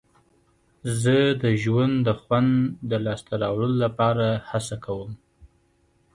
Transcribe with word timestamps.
زه 1.01 1.17
د 1.43 1.43
ژوند 1.63 1.95
د 2.07 2.09
خوند 2.21 2.51
د 2.89 2.91
لاسته 3.05 3.33
راوړلو 3.43 3.77
لپاره 3.85 4.27
هڅه 4.49 4.75
کوم. 4.85 5.11